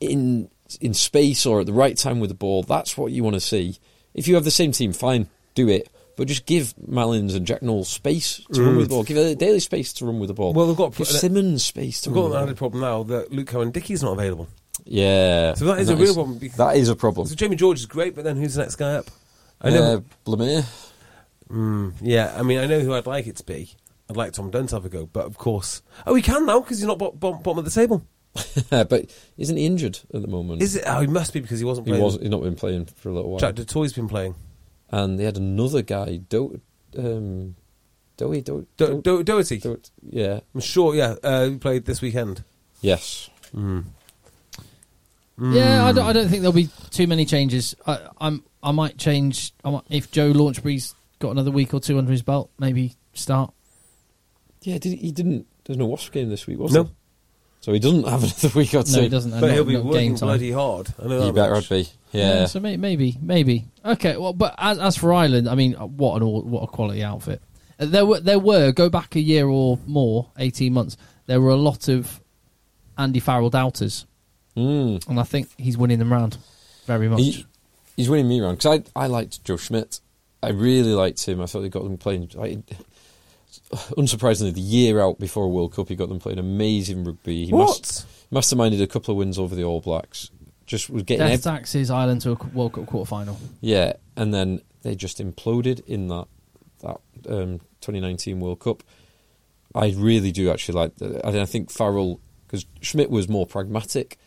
[0.00, 0.48] in
[0.80, 2.62] in space or at the right time with the ball.
[2.62, 3.78] That's what you want to see.
[4.14, 5.88] If you have the same team, fine, do it.
[6.16, 9.02] But just give Malins and Jack Nowell space to run with the ball.
[9.02, 10.52] Give a daily space to run with the ball.
[10.52, 13.32] Well, they've got- give Simmonds space to We've run got an added problem now that
[13.32, 14.46] Luke Cowan-Dickie's not available.
[14.84, 17.26] Yeah, So that is and a real problem That is a problem.
[17.26, 19.10] So Jamie George is great, but then who's the next guy up?
[19.60, 20.04] I Uh, know.
[21.50, 21.56] Blamire.
[21.56, 23.70] Mm, yeah, I mean, I know who I'd like it to be.
[24.10, 26.60] I'd like Tom Dunn to have a go, but of course, oh, he can now
[26.60, 28.06] because he's not bo- bo- bottom of the table.
[28.70, 30.60] but isn't he injured at the moment?
[30.60, 30.84] Is it?
[30.86, 32.04] Oh, he must be because he wasn't he playing.
[32.04, 32.18] was.
[32.20, 33.38] He's not been playing for a little while.
[33.38, 34.34] Jacques du Toit's been playing.
[34.90, 36.60] and they had another guy, Do,
[36.98, 37.54] um,
[38.18, 39.58] Doey, Do, Do- Do- Doherty.
[39.58, 40.94] Do- yeah, I'm sure.
[40.94, 42.42] Yeah, uh, he played this weekend.
[42.80, 43.30] yes.
[45.36, 47.74] Yeah, I don't, I don't think there'll be too many changes.
[47.86, 51.98] I, I'm I might change I might, if Joe Launchbury's got another week or two
[51.98, 52.50] under his belt.
[52.58, 53.52] Maybe start.
[54.62, 55.46] Yeah, did, he didn't.
[55.64, 56.84] There's no Wasp game this week, was No.
[56.84, 56.92] there?
[57.60, 58.92] So he doesn't have another week or two.
[58.96, 59.30] No, he doesn't.
[59.30, 60.88] but not, he'll be not working game bloody hard.
[61.02, 61.68] I know He that better much.
[61.70, 61.88] be.
[62.12, 62.44] Yeah.
[62.46, 63.64] so may, maybe, maybe.
[63.84, 64.16] Okay.
[64.16, 67.40] Well, but as as for Ireland, I mean, what an all, what a quality outfit.
[67.80, 70.96] Uh, There were there were go back a year or more, eighteen months.
[71.26, 72.20] There were a lot of
[72.98, 74.06] Andy Farrell doubters,
[74.56, 75.08] Mm.
[75.08, 76.36] and I think he's winning them round
[76.86, 77.20] very much.
[77.20, 77.46] He,
[77.96, 80.00] he's winning me round because I I liked Joe Schmidt.
[80.44, 81.40] I really liked him.
[81.40, 82.30] I thought he got them playing.
[82.38, 82.62] I,
[83.96, 87.46] unsurprisingly, the year out before a World Cup, he got them playing amazing rugby.
[87.46, 87.68] He What?
[87.80, 90.30] Must, masterminded a couple of wins over the All Blacks.
[90.66, 93.38] Just was getting Death ev- taxes Ireland to a World Cup quarter final.
[93.60, 96.26] yeah, and then they just imploded in that
[96.80, 98.82] that um, 2019 World Cup.
[99.74, 100.96] I really do actually like.
[100.96, 104.18] The, I I think Farrell because Schmidt was more pragmatic.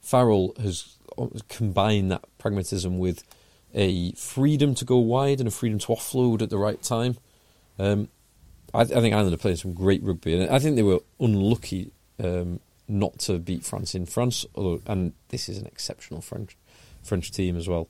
[0.00, 0.96] Farrell has
[1.48, 3.24] combined that pragmatism with
[3.74, 7.16] a freedom to go wide and a freedom to offload at the right time.
[7.78, 8.08] Um,
[8.74, 11.92] I, I think Ireland are playing some great rugby, and I think they were unlucky
[12.22, 14.44] um, not to beat France in France.
[14.54, 16.56] Although, and this is an exceptional French
[17.02, 17.88] French team as well.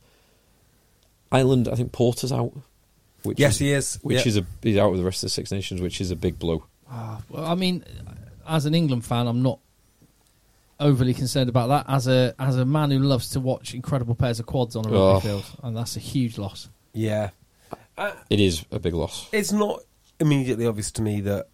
[1.33, 2.53] Ireland, I think Porter's out.
[3.23, 3.99] Which Yes, is, he is.
[4.03, 4.29] Which Yeah.
[4.29, 6.39] is a he's out with the rest of the Six Nations, which is a big
[6.39, 6.65] blow.
[6.91, 7.85] Ah, well, I mean,
[8.49, 9.59] as an England fan, I'm not
[10.81, 11.85] overly concerned about that.
[11.89, 14.89] As a as a man who loves to watch incredible pairs of quads on a
[14.89, 15.21] rugby Oh.
[15.21, 16.69] field, and that's a huge loss.
[16.93, 17.31] Yeah.
[17.97, 19.29] Uh, It is a big loss.
[19.33, 19.81] it's not
[20.19, 21.49] immediately obvious to me that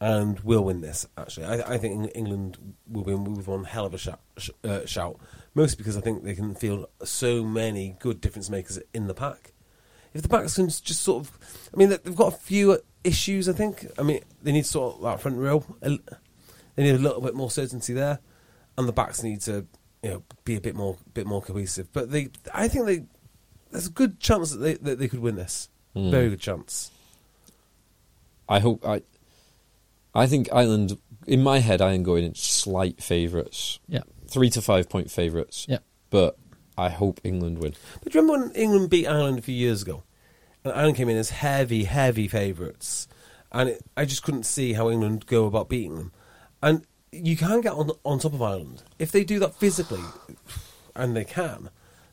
[0.00, 1.06] Ireland will win this.
[1.16, 4.84] Actually, I, I think England will be move on hell of a shout, sh- uh,
[4.84, 5.18] shout.
[5.54, 9.52] Mostly because I think they can field so many good difference makers in the pack.
[10.14, 13.48] If the backs can just sort of, I mean, they've got a few issues.
[13.48, 13.86] I think.
[13.98, 15.64] I mean, they need to sort of that front row.
[15.82, 15.98] a l-
[16.74, 18.18] They need a little bit more certainty there,
[18.78, 19.66] and the backs need to,
[20.02, 21.92] you know, be a bit more, bit more cohesive.
[21.92, 23.04] But they, I think they,
[23.70, 25.68] there's a good chance that they that they could win this.
[25.94, 26.10] Hmm.
[26.10, 26.90] Very good chance.
[28.48, 29.02] I hope I.
[30.14, 30.98] I think Ireland.
[31.26, 34.00] In my head, I am going in slight favourites, Yeah.
[34.26, 35.66] three to five point favourites.
[35.68, 35.78] Yeah.
[36.10, 36.36] But
[36.76, 37.74] I hope England win.
[38.02, 40.02] But do you remember when England beat Ireland a few years ago?
[40.64, 43.06] And Ireland came in as heavy, heavy favourites.
[43.52, 46.12] And it, I just couldn't see how England go about beating them.
[46.60, 48.82] And you can get on, on top of Ireland.
[48.98, 50.02] If they do that physically,
[50.96, 51.68] and they can,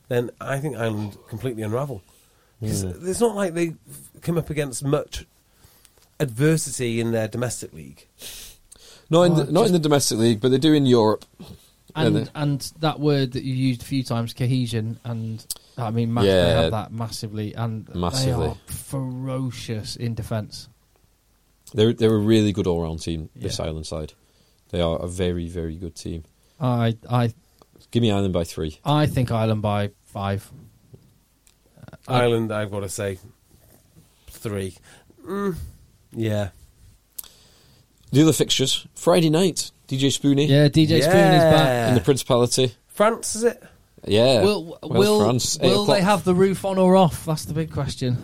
[0.08, 2.02] then I think Ireland completely unravel.
[2.60, 3.08] Because mm.
[3.08, 3.74] it's not like they
[4.20, 5.24] come up against much
[6.18, 8.06] adversity in their domestic league.
[9.08, 11.24] Not in Oh, the, not in the domestic league, but they do in Europe.
[11.96, 15.44] and and that word that you used a few times, cohesion, and
[15.76, 18.46] I mean, ma- they have that massively, and Massively.
[18.46, 20.68] they are ferocious in defence.
[21.72, 23.30] They're they're a really good all round team.
[23.34, 23.64] This Yeah.
[23.66, 24.12] Ireland side,
[24.70, 26.24] they are a very very good team.
[26.60, 27.32] I I
[27.90, 28.78] Give me Ireland by three.
[28.84, 30.48] I think Ireland by five.
[32.06, 33.18] I- Ireland, I've got to say,
[34.28, 34.76] three.
[35.26, 35.56] Mm,
[36.12, 36.50] yeah.
[38.12, 39.70] The other fixtures Friday night.
[39.88, 41.88] DJ Spoonie Yeah, DJ Spoon is back.
[41.88, 42.74] in the Principality.
[42.88, 43.60] France, is it?
[44.06, 47.24] Yeah, Will Wales, will France, will they have the roof on or off?
[47.24, 48.16] That's the big question.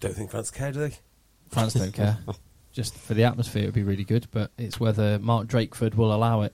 [0.00, 0.96] Don't think France care, do they?
[1.50, 2.18] France don't care.
[2.76, 6.12] Just for the atmosphere, it would be really good, but it's whether Mark Drakeford will
[6.12, 6.52] allow it.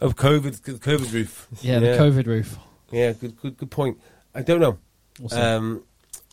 [0.00, 1.46] Of COVID, COVID roof.
[1.60, 2.58] Yeah, the COVID roof.
[2.90, 4.00] Yeah, good, good, good point.
[4.34, 4.78] I don't know.
[5.20, 5.32] We'll.
[5.32, 5.84] Um,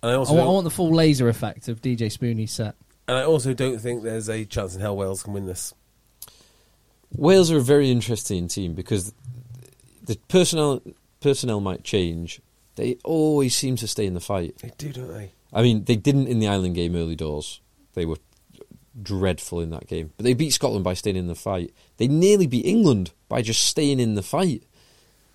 [0.02, 2.52] and I I, also, want, I don't, want the full laser effect of DJ Spoonie's
[2.52, 2.73] set.
[3.08, 5.71] and I also don't think there's a chance in hell Wales can win this.
[7.15, 9.13] Wales are a very interesting team because
[10.04, 10.82] the personnel
[11.21, 12.41] personnel might change.
[12.76, 14.58] They always seem to stay in the fight.
[14.58, 15.34] They do, don't they?
[15.54, 17.62] I mean, they didn't in the Ireland game early doors.
[17.93, 18.17] They were
[19.01, 20.12] dreadful in that game.
[20.17, 21.73] But they beat Scotland by staying in the fight.
[21.97, 24.63] They nearly beat England by just staying in the fight.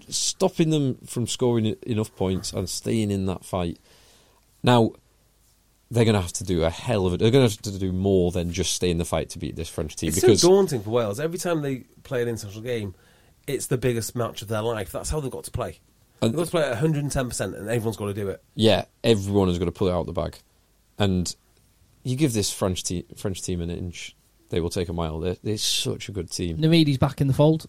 [0.08, 3.78] Stopping them from scoring enough points and staying in that fight.
[4.62, 4.92] Now,
[5.90, 7.18] they're going to have to do a hell of it.
[7.20, 9.54] They're going to have to do more than just stay in the fight to beat
[9.56, 10.08] this French team.
[10.08, 11.20] It's because so daunting for Wales.
[11.20, 12.94] Every time they play an international game,
[13.46, 14.90] it's the biggest match of their life.
[14.90, 15.78] That's how they've got to play.
[16.20, 18.42] And- They've got to play at 110%, and everyone's got to do it.
[18.54, 20.38] yeah, everyone is going to pull it out of the bag.
[20.98, 21.34] And
[22.02, 24.16] you give this French, te- French team an inch,
[24.50, 25.20] they will take a mile.
[25.20, 26.58] They're, they're such a good team.
[26.58, 27.66] Namidi's back in the fold.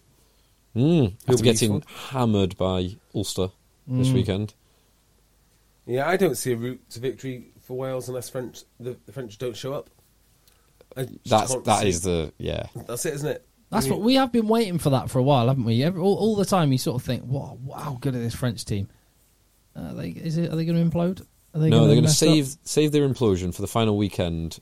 [0.76, 1.90] Mm, He'll after be getting useful.
[2.10, 3.48] hammered by Ulster
[3.86, 4.14] this Mm.
[4.14, 4.54] weekend.
[5.86, 9.36] Yeah, I don't see a route to victory for Wales unless French the, the French
[9.38, 9.90] don't show up.
[10.96, 12.66] I just That's that see- is the yeah.
[12.86, 13.46] That's it, isn't it?
[13.70, 15.82] That's I mean, what we have been waiting for that for a while, haven't we?
[15.82, 18.64] Every, all, all the time, you sort of think, "Wow, how good are this French
[18.64, 18.88] team?"
[19.76, 20.52] Uh, they, is it?
[20.52, 21.26] Are they going to implode?
[21.54, 22.58] Are they no, gonna they're going to save up?
[22.64, 24.58] save their implosion for the final weekend.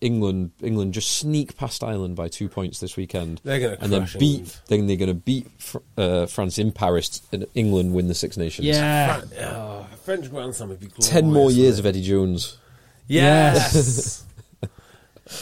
[0.00, 3.92] England England just sneak past Ireland by two points this weekend, They're going to and
[3.92, 4.60] then beat.
[4.66, 8.36] Then they're going to beat Fr- uh, France in Paris, and England win the Six
[8.36, 8.66] Nations.
[8.66, 11.08] Yeah, Oh, French Grand Slam would be glorious.
[11.08, 11.86] ten more years of?
[11.86, 12.58] Eddie Jones.
[13.06, 14.24] Yes.
[14.62, 14.68] Am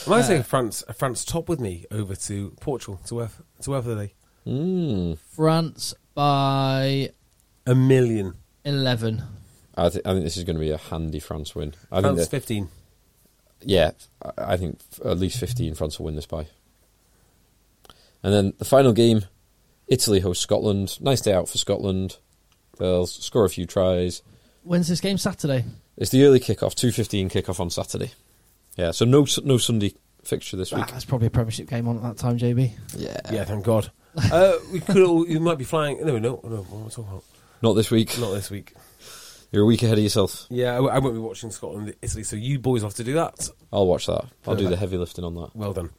[0.06, 3.30] I might Uh, take France, France top with me over to Portugal to where
[3.62, 4.12] to where are they?
[4.46, 5.16] Mm.
[5.18, 7.10] France by
[7.66, 8.34] A million.
[8.64, 9.22] eleven.
[9.76, 11.74] I, th- I think this is going to be a handy France win.
[11.92, 12.68] I France think that, fifteen.
[13.62, 16.46] yeah, I- I think at least fifteen France will win this by.
[18.22, 19.22] And then the final game,
[19.88, 21.00] Italy hosts Scotland.
[21.00, 22.16] Nice day out for Scotland.
[22.78, 24.22] They'll score a few tries.
[24.62, 25.18] When's this game?
[25.18, 25.64] Saturday.
[25.96, 28.12] It's the early kickoff, two fifteen kickoff on Saturday.
[28.76, 30.87] Yeah, so no no Sunday fixture this Ah, week.
[30.88, 32.72] that's probably a Premiership game on at that time, JB.
[32.96, 33.90] Yeah, Yeah, thank God.
[34.33, 35.02] uh, we could.
[35.02, 36.04] All, you might be flying.
[36.04, 36.62] No, no, no.
[36.62, 37.24] What am I talking about?
[37.62, 38.18] not this week.
[38.18, 38.74] Not this week.
[39.52, 40.46] You're a week ahead of yourself.
[40.48, 42.22] Yeah, I, I won't be watching Scotland, Italy.
[42.22, 43.48] So you boys have to do that.
[43.72, 44.24] I'll watch that.
[44.46, 45.50] I'll do the heavy lifting on that.
[45.54, 45.90] Well done.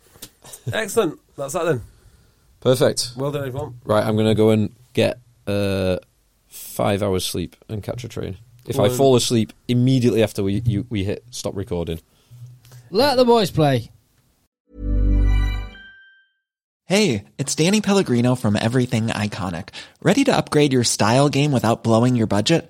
[0.72, 1.20] Excellent.
[1.38, 1.82] That's that then.
[2.62, 3.12] Perfect.
[3.18, 3.80] Well done, everyone.
[3.84, 5.98] Right, I'm going to go and get uh,
[6.48, 8.38] five hours sleep and catch a train.
[8.68, 12.00] If I Well- fall asleep immediately after we you, we hit stop recording,
[12.90, 13.90] Let the boys play.
[16.86, 19.70] Hey, it's Danny Pellegrino from Everything Iconic.
[20.04, 22.70] Ready to upgrade your style game without blowing your budget?